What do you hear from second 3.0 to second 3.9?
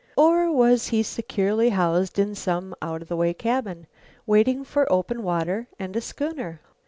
of the way cabin,